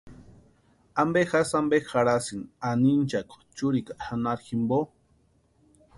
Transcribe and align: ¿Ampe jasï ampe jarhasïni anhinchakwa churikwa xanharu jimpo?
¿Ampe 1.01 1.21
jasï 1.31 1.53
ampe 1.61 1.77
jarhasïni 1.91 2.49
anhinchakwa 2.69 3.37
churikwa 3.55 3.93
xanharu 4.05 4.43
jimpo? 4.47 4.77